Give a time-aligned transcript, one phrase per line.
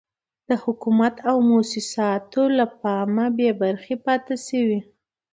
[0.49, 4.79] د حکومت او موسساتو له پام بې برخې پاتې شوي.